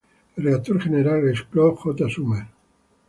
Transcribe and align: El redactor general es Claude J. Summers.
El 0.35 0.45
redactor 0.45 0.81
general 0.81 1.29
es 1.29 1.43
Claude 1.43 1.75
J. 1.77 2.09
Summers. 2.09 2.47